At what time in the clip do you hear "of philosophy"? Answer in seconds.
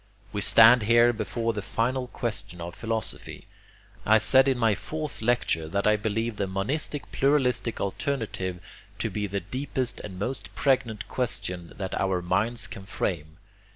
2.59-3.45